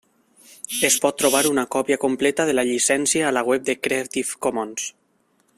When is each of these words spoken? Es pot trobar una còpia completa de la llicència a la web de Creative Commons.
Es 0.87 0.95
pot 1.03 1.19
trobar 1.23 1.41
una 1.49 1.65
còpia 1.75 1.99
completa 2.07 2.47
de 2.51 2.57
la 2.57 2.65
llicència 2.71 3.29
a 3.29 3.37
la 3.39 3.47
web 3.53 3.71
de 3.71 3.79
Creative 3.85 4.43
Commons. 4.47 4.93